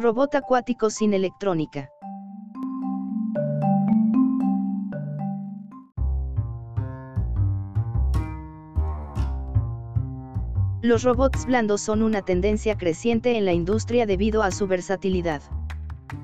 Robot 0.00 0.36
acuático 0.36 0.90
sin 0.90 1.12
electrónica. 1.12 1.90
Los 10.82 11.02
robots 11.02 11.46
blandos 11.46 11.80
son 11.80 12.04
una 12.04 12.22
tendencia 12.22 12.78
creciente 12.78 13.36
en 13.36 13.44
la 13.44 13.52
industria 13.52 14.06
debido 14.06 14.44
a 14.44 14.52
su 14.52 14.68
versatilidad. 14.68 15.42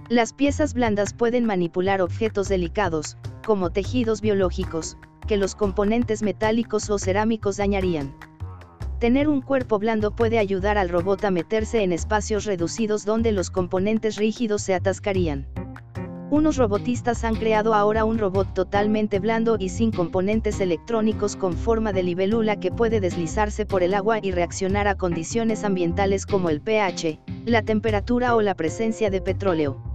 Las 0.08 0.32
piezas 0.32 0.72
blandas 0.72 1.12
pueden 1.12 1.44
manipular 1.44 2.00
objetos 2.00 2.48
delicados, 2.48 3.18
como 3.44 3.70
tejidos 3.70 4.20
biológicos, 4.20 4.96
que 5.26 5.36
los 5.36 5.56
componentes 5.56 6.22
metálicos 6.22 6.90
o 6.90 6.98
cerámicos 7.00 7.56
dañarían. 7.56 8.14
Tener 9.04 9.28
un 9.28 9.42
cuerpo 9.42 9.78
blando 9.78 10.16
puede 10.16 10.38
ayudar 10.38 10.78
al 10.78 10.88
robot 10.88 11.26
a 11.26 11.30
meterse 11.30 11.82
en 11.82 11.92
espacios 11.92 12.46
reducidos 12.46 13.04
donde 13.04 13.32
los 13.32 13.50
componentes 13.50 14.16
rígidos 14.16 14.62
se 14.62 14.72
atascarían. 14.72 15.46
Unos 16.30 16.56
robotistas 16.56 17.22
han 17.22 17.34
creado 17.34 17.74
ahora 17.74 18.06
un 18.06 18.16
robot 18.16 18.54
totalmente 18.54 19.18
blando 19.18 19.58
y 19.60 19.68
sin 19.68 19.92
componentes 19.92 20.58
electrónicos 20.58 21.36
con 21.36 21.52
forma 21.52 21.92
de 21.92 22.02
libélula 22.02 22.58
que 22.58 22.70
puede 22.70 22.98
deslizarse 22.98 23.66
por 23.66 23.82
el 23.82 23.92
agua 23.92 24.20
y 24.22 24.30
reaccionar 24.30 24.88
a 24.88 24.94
condiciones 24.94 25.64
ambientales 25.64 26.24
como 26.24 26.48
el 26.48 26.62
pH, 26.62 27.20
la 27.44 27.60
temperatura 27.60 28.34
o 28.34 28.40
la 28.40 28.54
presencia 28.54 29.10
de 29.10 29.20
petróleo. 29.20 29.93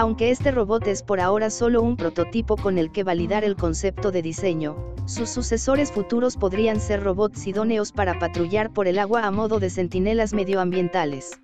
Aunque 0.00 0.30
este 0.30 0.52
robot 0.52 0.86
es 0.86 1.02
por 1.02 1.18
ahora 1.18 1.50
solo 1.50 1.82
un 1.82 1.96
prototipo 1.96 2.56
con 2.56 2.78
el 2.78 2.92
que 2.92 3.02
validar 3.02 3.42
el 3.42 3.56
concepto 3.56 4.12
de 4.12 4.22
diseño, 4.22 4.76
sus 5.06 5.28
sucesores 5.28 5.90
futuros 5.90 6.36
podrían 6.36 6.78
ser 6.78 7.02
robots 7.02 7.44
idóneos 7.48 7.90
para 7.90 8.16
patrullar 8.16 8.72
por 8.72 8.86
el 8.86 9.00
agua 9.00 9.26
a 9.26 9.32
modo 9.32 9.58
de 9.58 9.70
centinelas 9.70 10.34
medioambientales. 10.34 11.40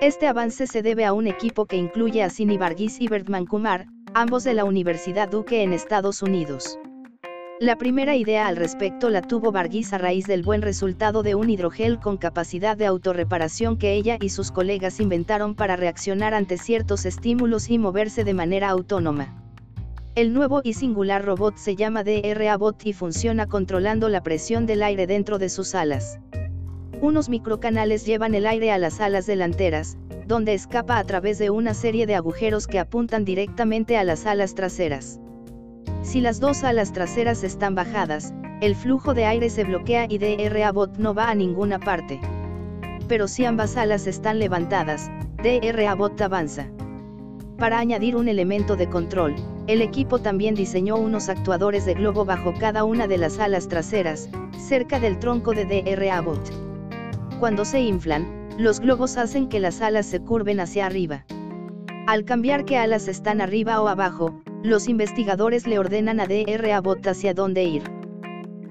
Este 0.00 0.26
avance 0.26 0.66
se 0.66 0.80
debe 0.80 1.04
a 1.04 1.12
un 1.12 1.26
equipo 1.26 1.66
que 1.66 1.76
incluye 1.76 2.22
a 2.22 2.30
Sini 2.30 2.56
Varghese 2.56 3.04
y 3.04 3.08
Bertman 3.08 3.44
Kumar, 3.44 3.88
ambos 4.14 4.42
de 4.44 4.54
la 4.54 4.64
Universidad 4.64 5.28
Duke 5.28 5.62
en 5.62 5.74
Estados 5.74 6.22
Unidos. 6.22 6.78
La 7.58 7.78
primera 7.78 8.14
idea 8.14 8.48
al 8.48 8.56
respecto 8.56 9.08
la 9.08 9.22
tuvo 9.22 9.50
Varghese 9.50 9.94
a 9.94 9.98
raíz 9.98 10.26
del 10.26 10.42
buen 10.42 10.60
resultado 10.60 11.22
de 11.22 11.34
un 11.34 11.48
hidrogel 11.48 11.98
con 11.98 12.18
capacidad 12.18 12.76
de 12.76 12.84
autorreparación 12.84 13.78
que 13.78 13.94
ella 13.94 14.18
y 14.20 14.28
sus 14.28 14.52
colegas 14.52 15.00
inventaron 15.00 15.54
para 15.54 15.74
reaccionar 15.74 16.34
ante 16.34 16.58
ciertos 16.58 17.06
estímulos 17.06 17.70
y 17.70 17.78
moverse 17.78 18.24
de 18.24 18.34
manera 18.34 18.68
autónoma. 18.68 19.42
El 20.14 20.34
nuevo 20.34 20.60
y 20.64 20.74
singular 20.74 21.24
robot 21.24 21.56
se 21.56 21.76
llama 21.76 22.04
DRA-Bot 22.04 22.84
y 22.84 22.92
funciona 22.92 23.46
controlando 23.46 24.10
la 24.10 24.22
presión 24.22 24.66
del 24.66 24.82
aire 24.82 25.06
dentro 25.06 25.38
de 25.38 25.48
sus 25.48 25.74
alas. 25.74 26.18
Unos 27.00 27.30
microcanales 27.30 28.04
llevan 28.04 28.34
el 28.34 28.46
aire 28.46 28.70
a 28.70 28.76
las 28.76 29.00
alas 29.00 29.24
delanteras, 29.24 29.96
donde 30.26 30.52
escapa 30.52 30.98
a 30.98 31.04
través 31.04 31.38
de 31.38 31.48
una 31.48 31.72
serie 31.72 32.06
de 32.06 32.16
agujeros 32.16 32.66
que 32.66 32.78
apuntan 32.78 33.24
directamente 33.24 33.96
a 33.96 34.04
las 34.04 34.26
alas 34.26 34.54
traseras. 34.54 35.20
Si 36.06 36.20
las 36.20 36.38
dos 36.38 36.62
alas 36.62 36.92
traseras 36.92 37.42
están 37.42 37.74
bajadas, 37.74 38.32
el 38.60 38.76
flujo 38.76 39.12
de 39.12 39.24
aire 39.24 39.50
se 39.50 39.64
bloquea 39.64 40.06
y 40.08 40.18
DRA-Bot 40.18 40.98
no 40.98 41.14
va 41.14 41.28
a 41.28 41.34
ninguna 41.34 41.80
parte. 41.80 42.20
Pero 43.08 43.26
si 43.26 43.44
ambas 43.44 43.76
alas 43.76 44.06
están 44.06 44.38
levantadas, 44.38 45.10
DRA-Bot 45.42 46.20
avanza. 46.20 46.68
Para 47.58 47.80
añadir 47.80 48.14
un 48.14 48.28
elemento 48.28 48.76
de 48.76 48.88
control, 48.88 49.34
el 49.66 49.82
equipo 49.82 50.20
también 50.20 50.54
diseñó 50.54 50.94
unos 50.94 51.28
actuadores 51.28 51.84
de 51.84 51.94
globo 51.94 52.24
bajo 52.24 52.54
cada 52.54 52.84
una 52.84 53.08
de 53.08 53.18
las 53.18 53.40
alas 53.40 53.66
traseras, 53.66 54.28
cerca 54.56 55.00
del 55.00 55.18
tronco 55.18 55.54
de 55.54 55.66
DRA-Bot. 55.66 56.52
Cuando 57.40 57.64
se 57.64 57.80
inflan, 57.80 58.48
los 58.58 58.78
globos 58.78 59.16
hacen 59.16 59.48
que 59.48 59.58
las 59.58 59.82
alas 59.82 60.06
se 60.06 60.20
curven 60.20 60.60
hacia 60.60 60.86
arriba. 60.86 61.24
Al 62.06 62.24
cambiar 62.24 62.64
qué 62.64 62.78
alas 62.78 63.08
están 63.08 63.40
arriba 63.40 63.82
o 63.82 63.88
abajo, 63.88 64.40
los 64.66 64.88
investigadores 64.88 65.66
le 65.66 65.78
ordenan 65.78 66.18
a 66.18 66.26
DRA 66.26 66.80
Bot 66.80 67.06
hacia 67.06 67.32
dónde 67.34 67.62
ir. 67.62 67.82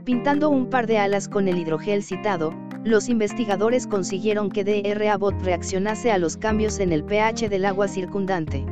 Pintando 0.04 0.50
un 0.50 0.70
par 0.70 0.88
de 0.88 0.98
alas 0.98 1.30
con 1.30 1.48
el 1.48 1.58
hidrogel 1.58 2.04
citado, 2.04 2.54
los 2.84 3.08
investigadores 3.08 3.88
consiguieron 3.88 4.50
que 4.50 4.66
DRA 4.66 5.18
Bot 5.18 5.42
reaccionase 5.42 6.12
a 6.12 6.18
los 6.18 6.36
cambios 6.36 6.80
en 6.80 6.92
el 6.92 7.04
pH 7.06 7.48
del 7.50 7.64
agua 7.64 7.88
circundante. 7.88 8.66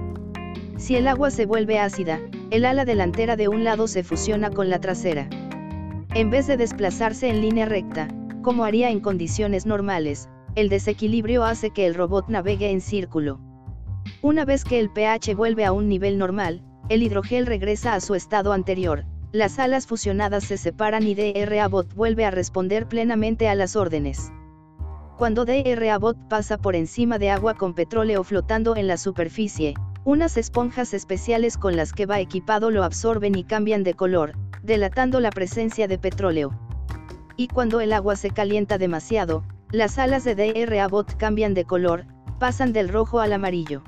Si 0.78 0.98
el 0.98 1.08
agua 1.08 1.32
se 1.32 1.46
vuelve 1.46 1.80
ácida, 1.80 2.20
el 2.52 2.66
ala 2.66 2.84
delantera 2.84 3.38
de 3.38 3.48
un 3.48 3.64
lado 3.64 3.88
se 3.88 4.04
fusiona 4.04 4.50
con 4.50 4.70
la 4.70 4.80
trasera. 4.80 5.30
En 6.14 6.30
vez 6.30 6.46
de 6.46 6.58
desplazarse 6.58 7.30
en 7.30 7.42
línea 7.42 7.66
recta, 7.66 8.10
como 8.42 8.66
haría 8.66 8.90
en 8.90 9.00
condiciones 9.00 9.66
normales, 9.66 10.28
el 10.56 10.68
desequilibrio 10.68 11.46
hace 11.46 11.70
que 11.70 11.88
el 11.88 11.96
robot 11.96 12.28
navegue 12.28 12.70
en 12.70 12.82
círculo. 12.82 13.40
Una 14.22 14.44
vez 14.44 14.66
que 14.66 14.80
el 14.80 14.90
pH 14.90 15.36
vuelve 15.36 15.64
a 15.64 15.72
un 15.72 15.88
nivel 15.88 16.18
normal, 16.18 16.62
el 16.94 17.04
hidrogel 17.04 17.46
regresa 17.46 17.94
a 17.94 18.00
su 18.00 18.16
estado 18.16 18.54
anterior, 18.54 19.06
las 19.32 19.60
alas 19.60 19.88
fusionadas 19.88 20.44
se 20.44 20.58
separan 20.58 21.04
y 21.04 21.16
DRA-Bot 21.16 21.94
vuelve 21.96 22.26
a 22.26 22.32
responder 22.32 22.88
plenamente 22.88 23.50
a 23.50 23.56
las 23.56 23.76
órdenes. 23.76 24.32
Cuando 25.18 25.46
DRA-Bot 25.46 26.28
pasa 26.28 26.58
por 26.58 26.76
encima 26.76 27.18
de 27.18 27.32
agua 27.32 27.56
con 27.56 27.74
petróleo 27.74 28.24
flotando 28.24 28.76
en 28.76 28.88
la 28.88 28.98
superficie, 28.98 29.74
unas 30.06 30.38
esponjas 30.38 30.94
especiales 30.94 31.58
con 31.58 31.76
las 31.76 31.94
que 31.94 32.06
va 32.06 32.20
equipado 32.20 32.72
lo 32.72 32.84
absorben 32.84 33.36
y 33.38 33.44
cambian 33.44 33.84
de 33.84 33.94
color, 33.94 34.34
delatando 34.62 35.20
la 35.20 35.32
presencia 35.32 35.88
de 35.88 35.98
petróleo 35.98 36.52
y 37.36 37.48
cuando 37.48 37.82
el 37.82 37.94
agua 37.94 38.16
se 38.16 38.30
calienta 38.30 38.78
demasiado, 38.78 39.44
las 39.72 39.98
alas 39.98 40.24
de 40.24 40.36
DRA-Bot 40.36 41.18
cambian 41.18 41.54
de 41.54 41.66
color, 41.66 42.06
pasan 42.40 42.74
del 42.74 42.90
rojo 42.90 43.20
al 43.20 43.34
amarillo. 43.34 43.84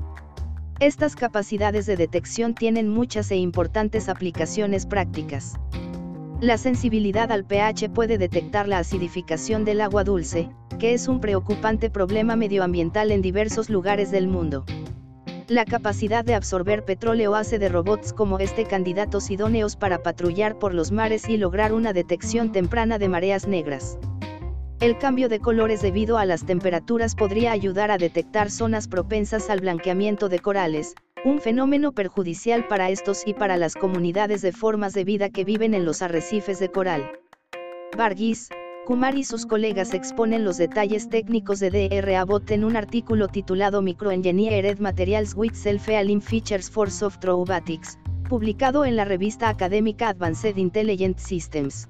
Estas 0.81 1.16
capacidades 1.16 1.86
de 1.86 1.96
detección 1.96 2.53
tienen 2.53 2.90
muchas 2.90 3.31
e 3.31 3.38
importantes 3.38 4.09
aplicaciones 4.09 4.86
prácticas. 4.86 5.53
La 6.41 6.58
sensibilidad 6.58 7.31
al 7.31 7.46
pH 7.46 7.88
puede 7.94 8.18
detectar 8.18 8.68
la 8.68 8.80
acidificación 8.80 9.64
del 9.64 9.80
agua 9.80 10.03
dulce, 10.03 10.50
que 10.78 10.94
es 10.94 11.08
un 11.08 11.22
preocupante 11.22 11.90
problema 11.90 12.35
medioambiental 12.35 13.14
en 13.14 13.22
diversos 13.22 13.69
lugares 13.69 14.12
del 14.12 14.28
mundo. 14.28 14.66
La 15.47 15.64
capacidad 15.64 16.25
de 16.25 16.35
absorber 16.35 16.84
petróleo 16.84 17.35
hace 17.35 17.58
de 17.58 17.69
robots 17.69 18.12
como 18.12 18.38
este 18.40 18.66
candidatos 18.66 19.31
idóneos 19.31 19.78
para 19.78 20.03
patrullar 20.03 20.59
por 20.59 20.74
los 20.74 20.91
mares 20.91 21.30
y 21.30 21.38
lograr 21.38 21.72
una 21.72 21.94
detección 21.94 22.52
temprana 22.52 22.97
de 22.97 23.08
mareas 23.08 23.47
negras. 23.47 23.97
El 24.81 24.97
cambio 24.97 25.30
de 25.30 25.40
colores 25.40 25.81
debido 25.81 26.18
a 26.18 26.25
las 26.25 26.46
temperaturas 26.46 27.16
podría 27.16 27.53
ayudar 27.53 27.91
a 27.91 27.97
detectar 27.97 28.52
zonas 28.52 28.90
propensas 28.90 29.50
al 29.50 29.62
blanqueamiento 29.62 30.28
de 30.28 30.40
corales, 30.40 30.96
un 31.24 31.40
fenómeno 31.40 31.94
perjudicial 31.94 32.68
para 32.68 32.90
estos 32.90 33.25
y 33.25 33.34
para 33.34 33.56
las 33.56 33.75
comunidades 33.75 34.41
de 34.41 34.52
formas 34.52 34.94
de 34.94 35.06
vida 35.06 35.30
que 35.30 35.46
viven 35.46 35.74
en 35.74 35.85
los 35.85 36.02
arrecifes 36.02 36.59
de 36.59 36.69
coral. 36.69 37.09
Varghese, 37.97 38.53
Kumar 38.85 39.18
y 39.18 39.24
sus 39.24 39.46
colegas 39.46 39.94
exponen 39.94 40.44
los 40.44 40.58
detalles 40.58 41.09
técnicos 41.09 41.59
de 41.62 41.72
DRA-Bot 41.72 42.52
en 42.52 42.66
un 42.66 42.75
artículo 42.75 43.30
titulado 43.30 43.81
Microengineered 43.81 44.80
Materials 44.80 45.34
with 45.35 45.53
Self-Healing 45.53 46.22
Features 46.22 46.69
for 46.69 46.91
Soft 46.91 47.24
Robotics, 47.24 47.97
publicado 48.28 48.84
en 48.84 48.97
la 48.97 49.06
revista 49.06 49.47
académica 49.47 50.09
Advanced 50.09 50.58
Intelligent 50.58 51.18
Systems. 51.18 51.88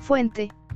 Fuente, 0.00 0.50